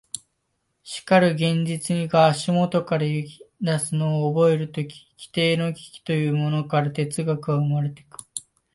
[0.83, 8.25] しかるに現実が足下から揺ぎ出すのを覚えるとき、基底の危機というものから哲学は生まれてくる。